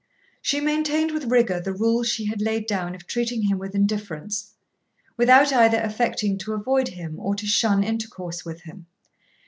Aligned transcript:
She 0.41 0.59
maintained 0.61 1.11
with 1.11 1.29
rigour 1.29 1.59
the 1.59 1.75
rule 1.75 2.01
she 2.01 2.25
had 2.25 2.41
laid 2.41 2.65
down 2.65 2.95
of 2.95 3.05
treating 3.05 3.43
him 3.43 3.59
with 3.59 3.75
indifference, 3.75 4.55
without 5.15 5.53
either 5.53 5.77
affecting 5.79 6.39
to 6.39 6.53
avoid 6.53 6.87
him 6.87 7.19
or 7.19 7.35
to 7.35 7.45
shun 7.45 7.83
intercourse 7.83 8.43
with 8.43 8.61
him. 8.61 8.87